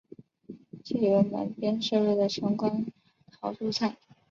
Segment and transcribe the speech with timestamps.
[0.83, 2.87] 借由门边射入的晨光
[3.31, 3.97] 挑著菜